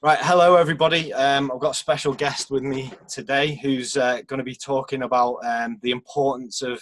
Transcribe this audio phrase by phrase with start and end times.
[0.00, 1.12] Right, hello everybody.
[1.12, 5.02] Um, I've got a special guest with me today who's uh, going to be talking
[5.02, 6.80] about um, the importance of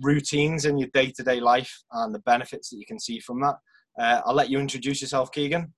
[0.00, 3.40] routines in your day to day life and the benefits that you can see from
[3.40, 3.54] that.
[3.96, 5.72] Uh, I'll let you introduce yourself, Keegan.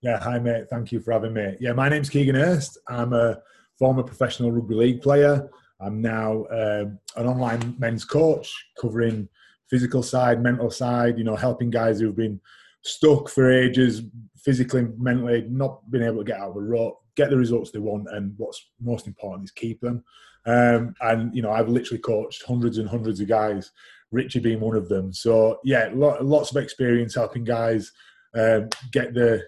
[0.00, 0.70] Yeah, hi mate.
[0.70, 1.54] Thank you for having me.
[1.60, 2.78] Yeah, my name's Keegan Hurst.
[2.88, 3.36] I'm a
[3.78, 5.50] former professional rugby league player.
[5.82, 9.28] I'm now um, an online men's coach covering
[9.68, 12.40] physical side, mental side, you know, helping guys who've been
[12.86, 14.02] stuck for ages,
[14.38, 17.78] physically, mentally, not being able to get out of a rut, get the results they
[17.78, 20.04] want, and what's most important is keep them.
[20.46, 23.72] Um, and you know, I've literally coached hundreds and hundreds of guys,
[24.12, 25.12] Richie being one of them.
[25.12, 27.90] So yeah, lots of experience helping guys
[28.36, 29.42] um, get the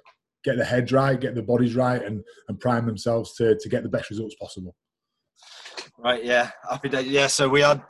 [0.45, 3.85] get the heads right, get the bodies right, and and prime themselves to to get
[3.85, 4.75] the best results possible.
[5.97, 6.25] Right.
[6.25, 6.51] Yeah.
[6.69, 7.03] Happy day.
[7.03, 7.29] Yeah.
[7.29, 7.83] So we had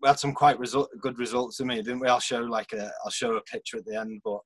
[0.00, 2.08] we had some quite result, good results to me, didn't we?
[2.08, 4.40] I'll show like a I'll show a picture at the end, but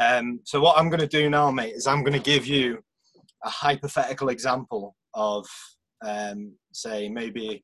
[0.00, 2.78] um, so what I'm going to do now, mate, is I'm going to give you
[3.44, 5.46] a hypothetical example of,
[6.04, 7.62] um, say, maybe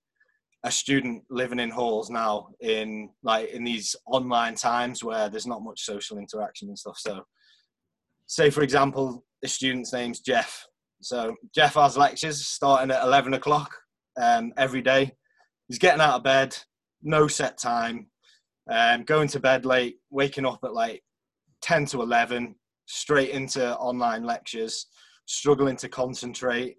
[0.65, 5.63] a student living in halls now in like in these online times where there's not
[5.63, 6.99] much social interaction and stuff.
[6.99, 7.23] So,
[8.27, 10.67] say for example, the student's name's Jeff.
[11.01, 13.77] So Jeff has lectures starting at 11 o'clock
[14.21, 15.13] um, every day.
[15.69, 16.57] He's getting out of bed,
[17.03, 18.09] no set time,
[18.71, 21.03] um, going to bed late, waking up at like
[21.67, 22.55] 10 to 11,
[22.87, 24.87] straight into online lectures,
[25.27, 26.77] struggling to concentrate,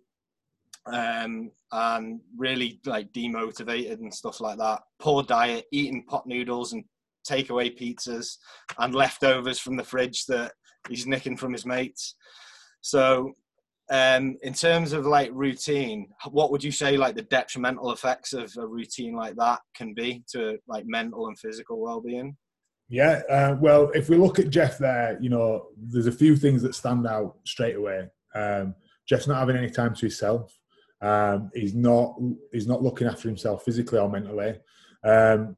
[0.86, 4.80] um, and really like demotivated and stuff like that.
[5.00, 6.86] Poor diet, eating pot noodles and
[7.30, 8.38] takeaway pizzas
[8.80, 10.54] and leftovers from the fridge that
[10.88, 12.16] he's nicking from his mates.
[12.80, 13.34] So,
[13.92, 18.54] um, in terms of like routine, what would you say like the detrimental effects of
[18.58, 22.38] a routine like that can be to like mental and physical well-being?
[22.90, 26.62] Yeah, uh, well, if we look at Jeff there, you know, there's a few things
[26.62, 28.08] that stand out straight away.
[28.34, 28.76] Um,
[29.08, 30.58] Jeff's not having any time to himself.
[31.02, 32.16] Um, he's not
[32.52, 34.56] he's not looking after himself physically or mentally.
[35.04, 35.56] Um,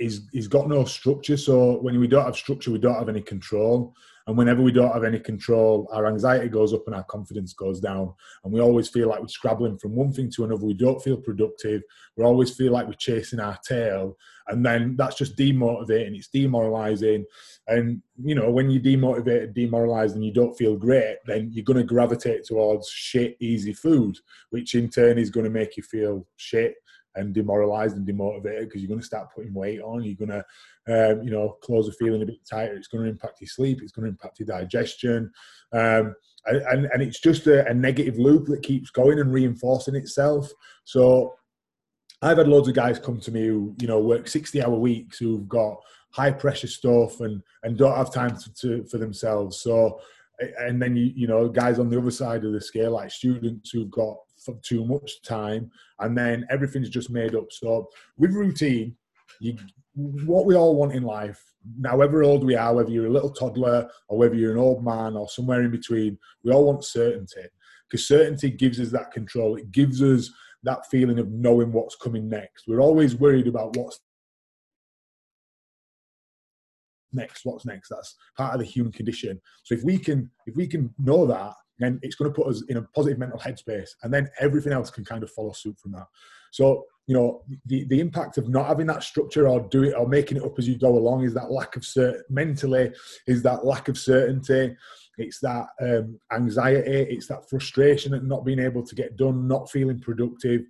[0.00, 1.36] he's he's got no structure.
[1.36, 3.94] So when we don't have structure, we don't have any control.
[4.26, 7.80] And whenever we don't have any control, our anxiety goes up and our confidence goes
[7.80, 8.14] down.
[8.44, 10.64] And we always feel like we're scrabbling from one thing to another.
[10.64, 11.82] We don't feel productive.
[12.16, 14.16] We always feel like we're chasing our tail.
[14.46, 16.16] And then that's just demotivating.
[16.16, 17.24] It's demoralizing.
[17.66, 21.78] And, you know, when you're demotivated, demoralized, and you don't feel great, then you're going
[21.78, 24.16] to gravitate towards shit, easy food,
[24.50, 26.74] which in turn is going to make you feel shit
[27.14, 30.02] and demoralized and demotivated because you're going to start putting weight on.
[30.02, 30.42] You're going
[30.86, 32.74] to, um, you know, clothes are feeling a bit tighter.
[32.74, 33.80] It's going to impact your sleep.
[33.82, 35.30] It's going to impact your digestion.
[35.72, 36.14] Um,
[36.46, 40.50] and, and it's just a, a negative loop that keeps going and reinforcing itself.
[40.84, 41.34] So
[42.22, 45.18] I've had loads of guys come to me who, you know, work 60 hour weeks
[45.18, 45.76] who've got
[46.12, 49.60] high pressure stuff and, and don't have time to, to, for themselves.
[49.60, 50.00] So,
[50.58, 53.70] and then you, you know, guys on the other side of the scale, like students
[53.70, 54.16] who've got
[54.62, 57.50] too much time, and then everything's just made up.
[57.50, 58.96] So with routine,
[59.40, 59.56] you,
[59.94, 61.42] what we all want in life,
[61.78, 64.84] now, however old we are, whether you're a little toddler or whether you're an old
[64.84, 67.42] man or somewhere in between, we all want certainty
[67.88, 69.56] because certainty gives us that control.
[69.56, 70.30] It gives us
[70.62, 72.64] that feeling of knowing what's coming next.
[72.66, 74.00] We're always worried about what's
[77.12, 77.88] next what's next?
[77.88, 79.40] That's part of the human condition.
[79.64, 82.62] So if we can if we can know that then it's going to put us
[82.68, 85.92] in a positive mental headspace and then everything else can kind of follow suit from
[85.92, 86.06] that.
[86.52, 90.06] So you know the, the impact of not having that structure or do it or
[90.06, 92.92] making it up as you go along is that lack of cert mentally
[93.26, 94.76] is that lack of certainty.
[95.18, 97.14] It's that um, anxiety.
[97.14, 100.62] It's that frustration at not being able to get done not feeling productive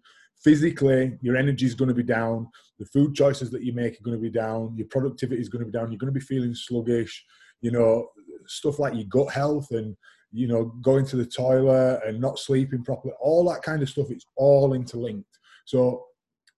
[0.43, 4.05] physically your energy is going to be down the food choices that you make are
[4.05, 6.25] going to be down your productivity is going to be down you're going to be
[6.25, 7.25] feeling sluggish
[7.61, 8.07] you know
[8.47, 9.97] stuff like your gut health and
[10.33, 14.11] you know going to the toilet and not sleeping properly all that kind of stuff
[14.11, 15.39] it's all interlinked.
[15.65, 16.05] So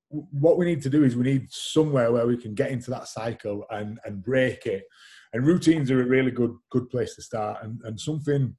[0.09, 3.09] what we need to do is we need somewhere where we can get into that
[3.09, 4.85] cycle and and break it.
[5.33, 8.55] And routines are a really good good place to start and and something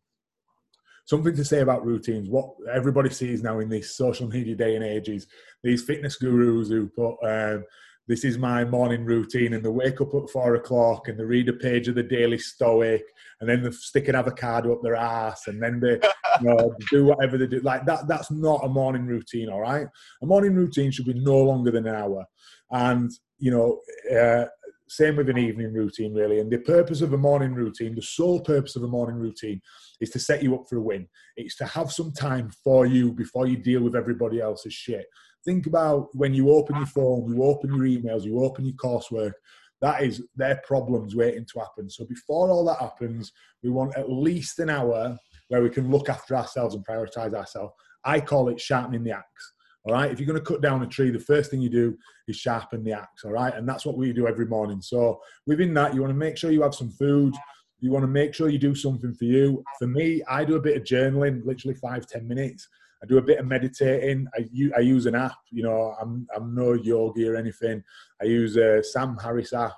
[1.06, 2.30] something to say about routines.
[2.30, 5.28] What everybody sees now in this social media day and age is
[5.64, 7.64] these fitness gurus who put, um,
[8.08, 11.48] this is my morning routine, and they wake up at four o'clock and they read
[11.48, 13.04] a page of the Daily Stoic,
[13.40, 16.00] and then they stick an avocado up their ass, and then they
[16.42, 17.62] you know, do whatever they do.
[17.62, 19.88] Like that, that's not a morning routine, all right?
[20.22, 22.26] A morning routine should be no longer than an hour.
[22.72, 23.80] And, you know,
[24.16, 24.48] uh,
[24.88, 26.40] same with an evening routine, really.
[26.40, 29.62] And the purpose of a morning routine, the sole purpose of a morning routine,
[30.02, 31.08] is to set you up for a win.
[31.36, 35.06] It's to have some time for you before you deal with everybody else's shit.
[35.46, 39.34] Think about when you open your phone, you open your emails, you open your coursework.
[39.82, 41.90] That is their problems waiting to happen.
[41.90, 45.18] So before all that happens, we want at least an hour
[45.50, 47.74] where we can look after ourselves and prioritize ourselves.
[48.06, 49.54] I call it sharpening the axe.
[49.86, 50.10] All right.
[50.10, 51.98] If you're going to cut down a tree, the first thing you do
[52.28, 53.26] is sharpen the axe.
[53.26, 53.54] All right.
[53.54, 54.82] And that's what we do every morning.
[54.82, 57.36] So within that, you want to make sure you have some food.
[57.84, 59.62] You want to make sure you do something for you.
[59.78, 62.70] For me, I do a bit of journaling, literally five, ten minutes.
[63.04, 64.26] I do a bit of meditating.
[64.34, 64.48] I,
[64.78, 65.36] I use an app.
[65.52, 67.84] You know, I'm, I'm no yogi or anything.
[68.22, 69.74] I use a Sam Harris app.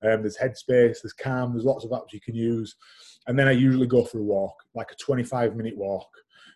[0.00, 2.76] Um, there's Headspace, there's Calm, there's lots of apps you can use.
[3.26, 6.08] And then I usually go for a walk, like a 25 minute walk,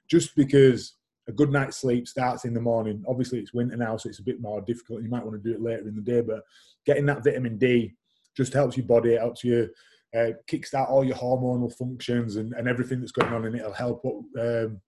[0.08, 0.94] just because
[1.26, 3.04] a good night's sleep starts in the morning.
[3.08, 5.02] Obviously, it's winter now, so it's a bit more difficult.
[5.02, 6.44] You might want to do it later in the day, but
[6.86, 7.94] getting that vitamin D
[8.36, 9.68] just helps your body, helps you
[10.14, 14.00] uh, kickstart all your hormonal functions and, and everything that's going on, and it'll help
[14.04, 14.80] what, um,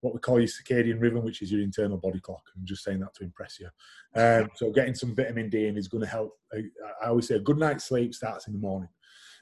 [0.00, 2.42] what we call your circadian rhythm, which is your internal body clock.
[2.56, 3.68] I'm just saying that to impress you.
[4.14, 6.38] Um, so, getting some vitamin D in is going to help.
[6.52, 6.62] I,
[7.02, 8.88] I always say a good night's sleep starts in the morning.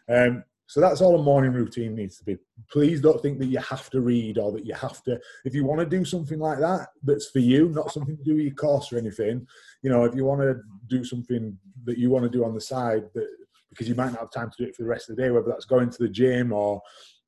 [0.09, 2.37] Um, so that's all a morning routine needs to be.
[2.71, 5.19] Please don't think that you have to read or that you have to.
[5.47, 8.35] If you want to do something like that, that's for you, not something to do
[8.35, 9.47] with your course or anything.
[9.81, 12.61] You know, if you want to do something that you want to do on the
[12.61, 13.29] side, that
[13.71, 15.31] because you might not have time to do it for the rest of the day,
[15.31, 16.81] whether that's going to the gym or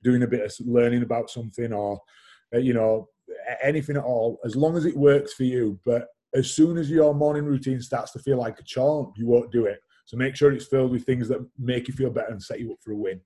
[0.03, 2.01] doing a bit of learning about something or
[2.55, 3.09] uh, you know
[3.63, 5.79] anything at all, as long as it works for you.
[5.85, 9.53] But as soon as your morning routine starts to feel like a chore, you won't
[9.53, 9.81] do it.
[10.05, 12.73] So make sure it's filled with things that make you feel better and set you
[12.73, 13.21] up for a win.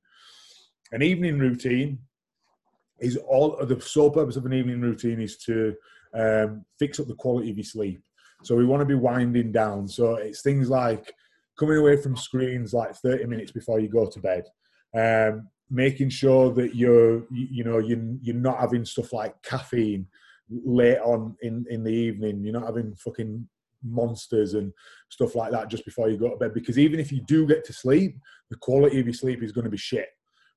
[0.93, 1.99] An evening routine
[3.01, 5.75] is all the sole purpose of an evening routine is to
[6.15, 8.03] um, fix up the quality of your sleep.
[8.43, 9.89] So we want to be winding down.
[9.89, 11.13] So it's things like
[11.59, 14.45] coming away from screens like 30 minutes before you go to bed.
[14.97, 20.07] Um, making sure that you're you know you're, you're not having stuff like caffeine
[20.51, 23.49] late on in in the evening you're not having fucking
[23.83, 24.73] monsters and
[25.09, 27.65] stuff like that just before you go to bed because even if you do get
[27.65, 28.15] to sleep
[28.51, 30.09] the quality of your sleep is going to be shit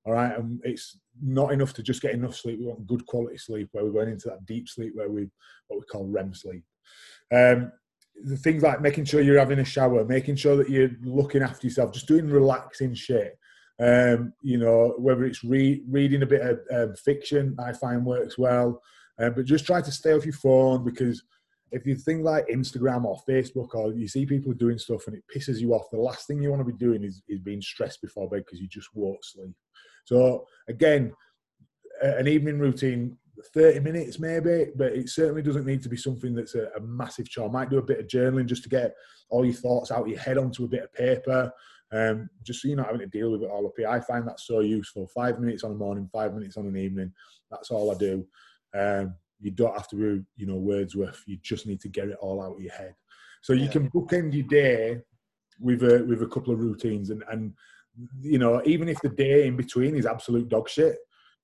[0.07, 2.59] all right, and it's not enough to just get enough sleep.
[2.59, 5.27] We want good quality sleep where we're going into that deep sleep where we
[5.67, 6.63] what we call REM sleep.
[7.33, 7.73] Um,
[8.23, 11.67] the things like making sure you're having a shower, making sure that you're looking after
[11.67, 13.37] yourself, just doing relaxing shit.
[13.79, 18.37] Um, you know, whether it's re- reading a bit of um, fiction, I find works
[18.37, 18.81] well.
[19.19, 21.23] Um, but just try to stay off your phone because
[21.71, 25.23] if you think like Instagram or Facebook or you see people doing stuff and it
[25.33, 28.01] pisses you off, the last thing you want to be doing is, is being stressed
[28.01, 29.53] before bed because you just won't sleep.
[30.05, 31.13] So again,
[32.01, 33.17] an evening routine,
[33.53, 37.29] 30 minutes maybe, but it certainly doesn't need to be something that's a, a massive
[37.29, 37.49] chore.
[37.49, 38.95] Might do a bit of journaling just to get
[39.29, 41.51] all your thoughts out of your head onto a bit of paper.
[41.91, 43.87] Um, just so you're not having to deal with it all up here.
[43.87, 45.07] I find that so useful.
[45.07, 47.13] Five minutes on a morning, five minutes on an evening.
[47.49, 48.25] That's all I do.
[48.77, 51.23] Um, you don't have to do, you know, Wordsworth.
[51.27, 52.95] You just need to get it all out of your head.
[53.41, 55.01] So you can bookend your day
[55.59, 57.53] with a with a couple of routines, and and
[58.19, 60.97] you know, even if the day in between is absolute dog shit,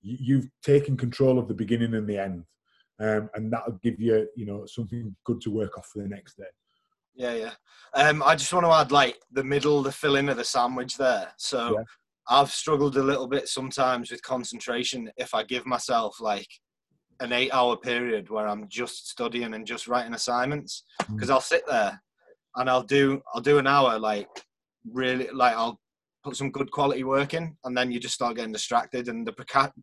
[0.03, 2.43] you've taken control of the beginning and the end,
[2.99, 6.37] um, and that'll give you, you know, something good to work off for the next
[6.37, 6.43] day.
[7.15, 7.51] Yeah, yeah.
[7.93, 11.31] Um, I just want to add like the middle, the filling of the sandwich there.
[11.37, 11.83] So yeah.
[12.27, 16.47] I've struggled a little bit sometimes with concentration if I give myself like
[17.19, 20.83] an eight-hour period where I'm just studying and just writing assignments
[21.13, 21.33] because mm.
[21.33, 22.01] I'll sit there
[22.55, 24.27] and I'll do I'll do an hour like
[24.91, 25.79] really like I'll
[26.23, 29.33] put some good quality work in, and then you just start getting distracted, and the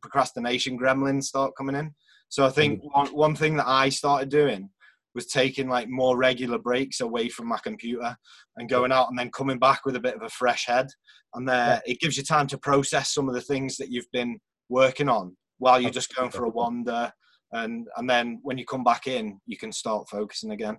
[0.01, 1.95] procrastination gremlins start coming in.
[2.29, 2.89] So I think mm.
[2.93, 4.71] one, one thing that I started doing
[5.15, 8.17] was taking like more regular breaks away from my computer
[8.57, 10.87] and going out and then coming back with a bit of a fresh head.
[11.35, 14.39] And there, it gives you time to process some of the things that you've been
[14.69, 17.13] working on while you're just going for a wander.
[17.53, 20.79] And and then when you come back in, you can start focusing again.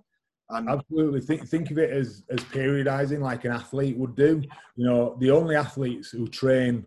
[0.52, 1.20] And Absolutely.
[1.20, 4.42] Think, think of it as, as periodizing like an athlete would do.
[4.76, 6.86] You know, the only athletes who train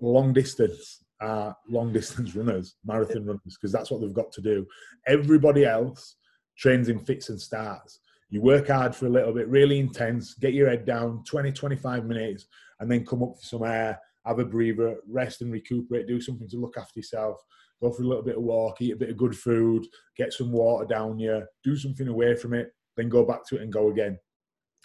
[0.00, 4.66] long distance are long distance runners, marathon runners, because that's what they've got to do.
[5.06, 6.16] Everybody else
[6.56, 8.00] trains in fits and starts.
[8.30, 12.04] You work hard for a little bit, really intense, get your head down 20, 25
[12.04, 12.46] minutes,
[12.78, 16.48] and then come up for some air, have a breather, rest and recuperate, do something
[16.48, 17.42] to look after yourself,
[17.80, 19.86] go for a little bit of walk, eat a bit of good food,
[20.16, 23.62] get some water down you, do something away from it, then go back to it
[23.62, 24.18] and go again.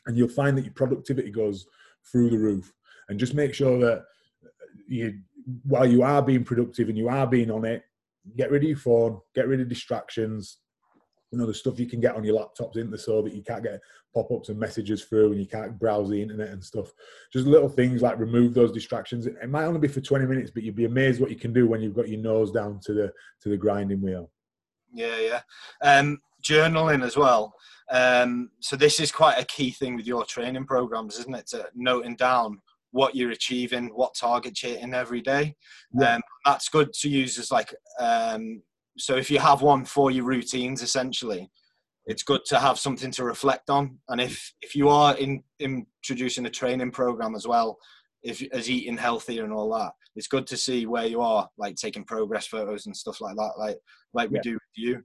[0.05, 1.65] And you'll find that your productivity goes
[2.09, 2.71] through the roof.
[3.09, 4.05] And just make sure that
[4.87, 5.19] you,
[5.63, 7.83] while you are being productive and you are being on it,
[8.37, 10.59] get rid of your phone, get rid of distractions.
[11.31, 13.63] You know, the stuff you can get on your laptops into so that you can't
[13.63, 13.79] get
[14.13, 16.91] pop ups and messages through and you can't browse the internet and stuff.
[17.31, 19.25] Just little things like remove those distractions.
[19.25, 21.67] It might only be for 20 minutes, but you'd be amazed what you can do
[21.67, 24.29] when you've got your nose down to the to the grinding wheel.
[24.93, 25.41] Yeah, yeah.
[25.81, 27.53] Um, journaling as well.
[27.91, 31.47] Um, so this is quite a key thing with your training programs, isn't it?
[31.47, 32.59] To noting down
[32.91, 35.55] what you're achieving, what target you're hitting every day.
[35.99, 36.15] Yeah.
[36.15, 38.61] Um, that's good to use as like um,
[38.97, 41.49] so if you have one for your routines essentially
[42.05, 46.45] it's good to have something to reflect on and if if you are in introducing
[46.45, 47.77] a training program as well
[48.23, 51.75] if as eating healthier and all that it's good to see where you are like
[51.75, 53.77] taking progress photos and stuff like that like
[54.13, 55.03] like we do with you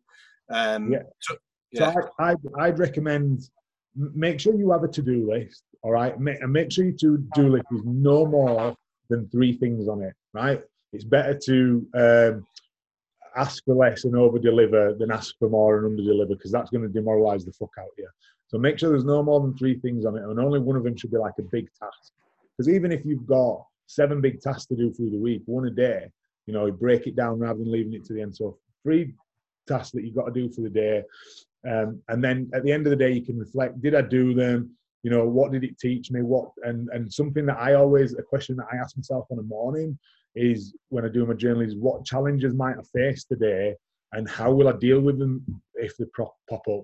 [0.50, 1.02] um Yeah.
[1.21, 1.37] so,
[1.75, 3.49] So I, I'd, I'd recommend
[3.95, 6.19] make sure you have a to-do list, all right?
[6.21, 8.76] Ma- And make sure your to-do list is no more
[9.09, 10.62] than three things on it, right?
[10.93, 12.47] It's better to um,
[13.37, 16.88] ask for less and over-deliver than ask for more and under-deliver because that's going to
[16.88, 18.09] demoralize the fuck out of you.
[18.47, 20.85] So make sure there's no more than three things on it, and only one of
[20.85, 22.12] them should be like a big task.
[22.57, 25.71] Because even if you've got seven big tasks to do through the week, one a
[25.71, 26.09] day,
[26.47, 28.35] you know, break it down rather than leaving it to the end.
[28.35, 29.14] So three
[29.69, 31.03] tasks that you've got to do for the day,
[31.69, 34.35] um, and then at the end of the day you can reflect did i do
[34.35, 34.71] them?
[35.03, 36.23] You know what did it teach me?
[36.23, 39.43] What and and something that i always a question that i ask myself on a
[39.43, 39.99] morning
[40.35, 43.75] is when i do my journal is what challenges might i face today
[44.13, 45.45] and how will i deal with them
[45.75, 46.83] if they pop up?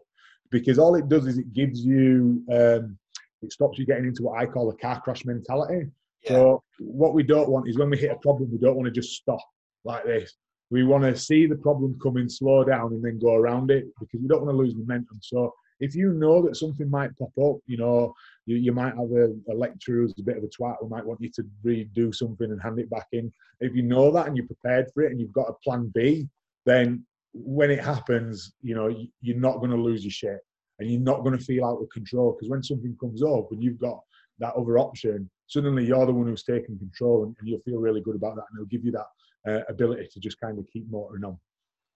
[0.51, 2.99] Because all it does is it gives you um,
[3.43, 5.91] it stops you getting into what i call a car crash mentality.
[6.23, 6.31] Yeah.
[6.31, 9.01] So what we don't want is when we hit a problem, we don't want to
[9.01, 9.45] just stop
[9.85, 10.35] like this.
[10.71, 14.21] We want to see the problem coming, slow down, and then go around it because
[14.21, 15.19] we don't want to lose momentum.
[15.23, 18.15] So if you know that something might pop up, you know,
[18.47, 21.05] you, you might have a, a lecturer who's a bit of a twat who might
[21.05, 23.33] want you to redo something and hand it back in.
[23.61, 26.29] If you know that and you're prepared for it and you've got a plan B,
[26.65, 30.41] then when it happens, you know, you- you're not going to lose your shit
[30.79, 33.63] and you're not going to feel out of control because when something comes up and
[33.63, 34.01] you've got
[34.39, 38.01] that other option, suddenly you're the one who's taking control and, and you'll feel really
[38.01, 39.07] good about that and it'll give you that
[39.49, 41.39] uh, ability to just kind of keep motoring on.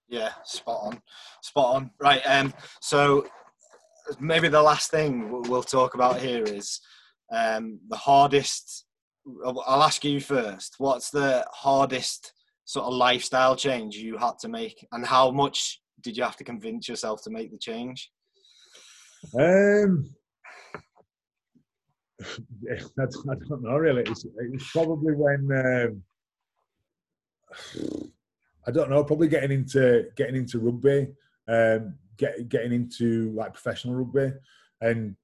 [0.07, 1.01] Yeah, spot on,
[1.41, 1.91] spot on.
[1.99, 2.21] Right.
[2.25, 2.53] Um.
[2.81, 3.27] So
[4.19, 6.79] maybe the last thing we'll- talk about here is
[7.31, 8.85] um the hardest.
[9.45, 10.75] I'll ask you first.
[10.79, 12.33] What's the hardest
[12.65, 16.43] sort of lifestyle change you had to make, and how much did you have to
[16.43, 18.09] convince yourself to make the change?
[19.37, 20.09] Um,
[22.71, 22.75] I,
[23.47, 24.03] don't, know really.
[24.03, 26.03] It's, it's probably when um,
[28.67, 29.03] I don't know.
[29.03, 31.07] Probably getting into getting into rugby,
[31.47, 34.33] um, get, getting into like professional rugby,
[34.81, 35.15] and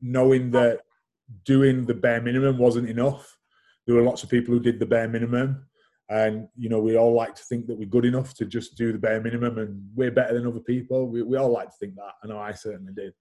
[0.00, 0.80] knowing that
[1.44, 3.36] doing the bare minimum wasn't enough.
[3.86, 5.66] There were lots of people who did the bare minimum,
[6.08, 8.92] and you know we all like to think that we're good enough to just do
[8.92, 11.08] the bare minimum and we're better than other people.
[11.08, 12.12] We, we all like to think that.
[12.22, 13.14] I know I certainly did.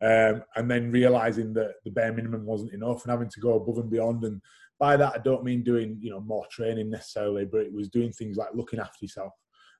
[0.00, 3.78] Um, and then realizing that the bare minimum wasn't enough and having to go above
[3.78, 4.24] and beyond.
[4.24, 4.40] And
[4.78, 8.12] by that, I don't mean doing you know more training necessarily, but it was doing
[8.12, 9.32] things like looking after yourself.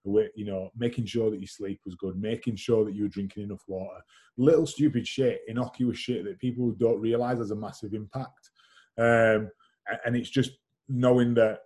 [0.06, 3.44] You know, making sure that your sleep was good, making sure that you were drinking
[3.44, 4.00] enough water.
[4.36, 8.50] Little stupid shit, innocuous shit that people don't realize has a massive impact.
[8.98, 9.48] Um,
[10.04, 10.50] and it's just
[10.90, 11.60] knowing that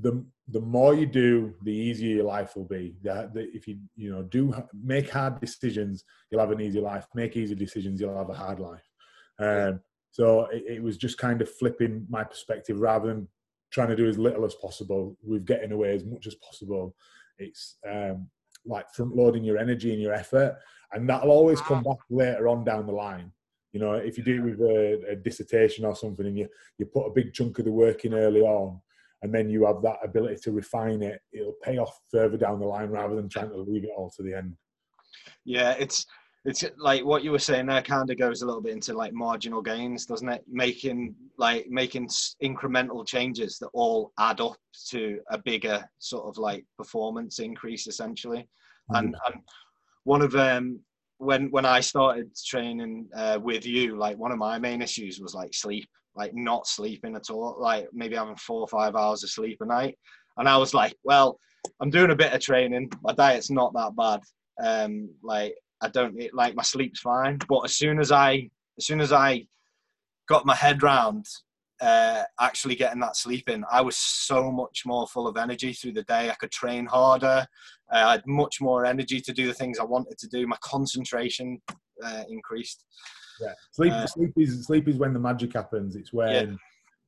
[0.00, 2.94] the the more you do, the easier your life will be.
[3.02, 7.06] That, that if you you know do make hard decisions, you'll have an easy life.
[7.14, 8.88] Make easy decisions, you'll have a hard life.
[9.38, 9.80] Um,
[10.12, 13.26] so it, it was just kind of flipping my perspective rather than
[13.72, 16.94] trying to do as little as possible with getting away as much as possible.
[17.38, 18.28] It's um,
[18.66, 20.56] like front loading your energy and your effort,
[20.92, 23.32] and that'll always come back later on down the line.
[23.72, 26.46] You know, if you do it with a, a dissertation or something, and you
[26.78, 28.80] you put a big chunk of the work in early on,
[29.22, 32.66] and then you have that ability to refine it, it'll pay off further down the
[32.66, 34.54] line rather than trying to leave it all to the end.
[35.46, 36.06] Yeah, it's
[36.44, 39.12] it's like what you were saying there kind of goes a little bit into like
[39.12, 40.44] marginal gains, doesn't it?
[40.48, 42.08] Making like making
[42.42, 44.56] incremental changes that all add up
[44.90, 48.48] to a bigger sort of like performance increase essentially.
[48.90, 49.42] And and
[50.02, 50.80] one of um
[51.18, 55.34] when when I started training uh, with you, like one of my main issues was
[55.34, 59.30] like sleep, like not sleeping at all, like maybe having four or five hours of
[59.30, 59.96] sleep a night.
[60.36, 61.38] And I was like, well,
[61.80, 62.90] I'm doing a bit of training.
[63.02, 64.20] My diet's not that bad.
[64.60, 67.38] Um, like I don't it, like my sleep's fine.
[67.48, 68.48] But as soon as I
[68.78, 69.46] as soon as I
[70.28, 71.26] got my head round
[71.80, 75.92] uh, actually getting that sleep in, I was so much more full of energy through
[75.92, 76.30] the day.
[76.30, 77.46] I could train harder.
[77.92, 80.46] Uh, I had much more energy to do the things I wanted to do.
[80.46, 81.60] My concentration
[82.02, 82.84] uh, increased.
[83.40, 85.96] Yeah, sleep, Uh, sleep is sleep is when the magic happens.
[85.96, 86.58] It's when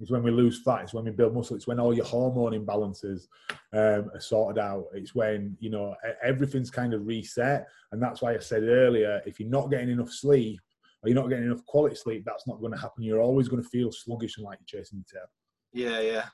[0.05, 0.83] it's when we lose fat.
[0.83, 1.57] It's when we build muscle.
[1.57, 3.27] It's when all your hormone imbalances
[3.73, 4.85] um, are sorted out.
[4.93, 9.41] It's when you know everything's kind of reset, and that's why I said earlier, if
[9.41, 10.61] you're not getting enough sleep
[11.03, 13.03] or you're not getting enough quality sleep, that's not going to happen.
[13.03, 15.31] You're always going to feel sluggish and like you're chasing your tail.
[15.73, 16.27] Yeah, yeah.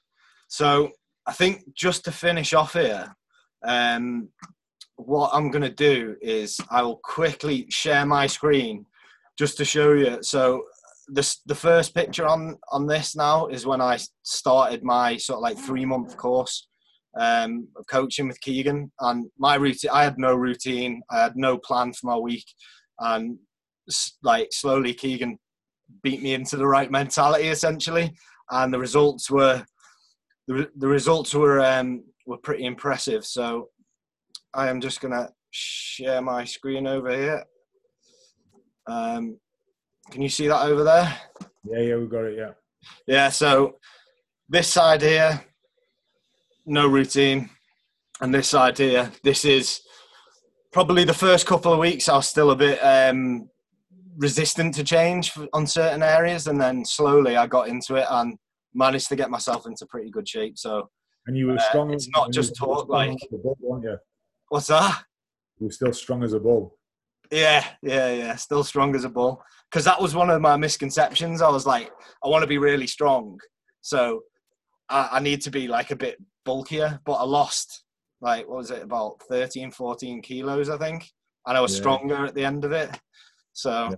[0.48, 0.90] So
[1.26, 3.14] I think just to finish off here,
[3.62, 4.30] um,
[4.96, 8.86] what I'm going to do is I will quickly share my screen
[9.38, 10.18] just to show you.
[10.22, 10.64] So
[11.12, 15.42] the the first picture on on this now is when I started my sort of
[15.42, 16.68] like three month course
[17.18, 19.90] um, of coaching with Keegan, and my routine.
[19.92, 21.02] I had no routine.
[21.10, 22.44] I had no plan for my week,
[22.98, 23.38] and
[24.22, 25.38] like slowly Keegan
[26.02, 28.14] beat me into the right mentality essentially,
[28.50, 29.64] and the results were
[30.46, 33.24] the, the results were um, were pretty impressive.
[33.24, 33.68] So
[34.54, 37.44] I am just gonna share my screen over here.
[38.86, 39.38] Um,
[40.10, 41.16] can you see that over there?
[41.64, 42.36] Yeah, yeah, we got it.
[42.36, 42.50] Yeah.
[43.06, 43.28] Yeah.
[43.28, 43.76] So
[44.48, 45.44] this side here,
[46.66, 47.50] no routine,
[48.20, 49.80] and this side here, this is
[50.72, 52.08] probably the first couple of weeks.
[52.08, 53.48] I was still a bit um,
[54.16, 58.36] resistant to change on certain areas, and then slowly I got into it and
[58.74, 60.58] managed to get myself into pretty good shape.
[60.58, 60.90] So.
[61.26, 61.92] And you were uh, strong.
[61.92, 63.16] It's not just talk, like.
[63.30, 63.58] Bull?
[64.48, 65.04] What's that?
[65.58, 66.78] You were still strong as a bull.
[67.30, 68.36] Yeah, yeah, yeah.
[68.36, 69.42] Still strong as a bull.
[69.70, 71.42] Because that was one of my misconceptions.
[71.42, 71.90] I was like,
[72.24, 73.38] I want to be really strong,
[73.82, 74.22] so
[74.88, 77.00] I, I need to be like a bit bulkier.
[77.04, 77.84] But I lost
[78.20, 81.08] like what was it about 13, 14 kilos, I think,
[81.46, 81.80] and I was yeah.
[81.80, 82.90] stronger at the end of it.
[83.52, 83.96] So,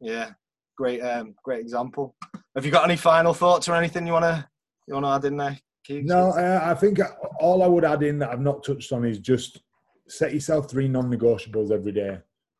[0.00, 0.30] yeah, yeah
[0.78, 2.14] great, um, great example.
[2.54, 4.48] Have you got any final thoughts or anything you wanna
[4.86, 5.58] you wanna add in there?
[5.90, 6.98] No, uh, I think
[7.40, 9.60] all I would add in that I've not touched on is just
[10.06, 12.18] set yourself three non-negotiables every day.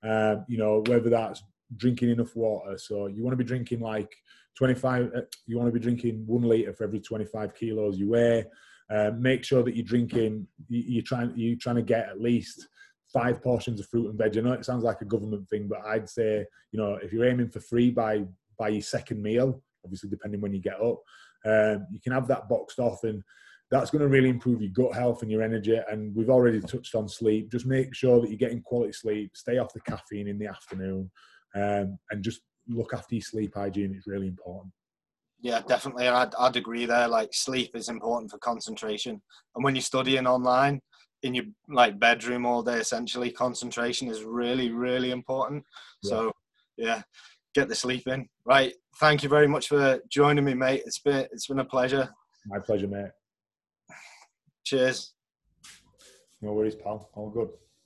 [0.08, 1.42] Um, you know, whether that's
[1.76, 2.78] drinking enough water.
[2.78, 4.14] So you want to be drinking like
[4.56, 5.10] 25.
[5.14, 8.44] Uh, you want to be drinking one liter for every 25 kilos you weigh.
[8.90, 10.46] Uh, make sure that you're drinking.
[10.68, 11.32] You're trying.
[11.36, 12.68] You're trying to get at least
[13.12, 14.36] five portions of fruit and veg.
[14.36, 17.28] I know it sounds like a government thing, but I'd say you know if you're
[17.28, 18.24] aiming for three by
[18.58, 21.02] by your second meal, obviously depending when you get up,
[21.44, 23.22] um, you can have that boxed off and
[23.70, 25.78] that's going to really improve your gut health and your energy.
[25.90, 27.50] And we've already touched on sleep.
[27.50, 29.32] Just make sure that you're getting quality sleep.
[29.34, 31.10] Stay off the caffeine in the afternoon,
[31.54, 33.94] um, and just look after your sleep hygiene.
[33.94, 34.72] It's really important.
[35.40, 36.08] Yeah, definitely.
[36.08, 37.08] I'd, I'd agree there.
[37.08, 39.20] Like sleep is important for concentration,
[39.54, 40.80] and when you're studying online
[41.22, 45.64] in your like bedroom all day, essentially concentration is really, really important.
[46.02, 46.08] Yeah.
[46.08, 46.32] So,
[46.76, 47.02] yeah,
[47.54, 48.26] get the sleep in.
[48.44, 48.72] Right.
[48.98, 50.82] Thank you very much for joining me, mate.
[50.86, 52.08] It's been it's been a pleasure.
[52.46, 53.10] My pleasure, mate.
[54.68, 55.14] Cheers.
[56.42, 57.08] No worries, pal.
[57.14, 57.48] All good.